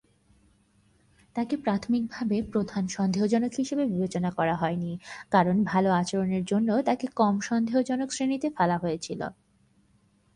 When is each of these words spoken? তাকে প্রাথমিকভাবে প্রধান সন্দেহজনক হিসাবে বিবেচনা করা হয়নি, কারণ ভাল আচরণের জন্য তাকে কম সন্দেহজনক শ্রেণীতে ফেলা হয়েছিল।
তাকে 1.35 1.55
প্রাথমিকভাবে 1.57 2.37
প্রধান 2.51 2.83
সন্দেহজনক 2.87 3.51
হিসাবে 3.57 3.83
বিবেচনা 3.85 4.29
করা 4.31 4.55
হয়নি, 4.55 4.91
কারণ 5.31 5.55
ভাল 5.63 5.85
আচরণের 5.91 6.43
জন্য 6.45 6.69
তাকে 6.83 7.05
কম 7.15 7.35
সন্দেহজনক 7.41 8.09
শ্রেণীতে 8.11 8.47
ফেলা 8.57 8.77
হয়েছিল। 8.77 9.21